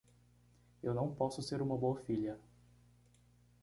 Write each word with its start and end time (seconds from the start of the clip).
Eu 0.81 0.95
não 0.95 1.13
posso 1.13 1.43
ser 1.43 1.61
uma 1.61 1.77
boa 1.77 1.95
filha. 1.95 2.35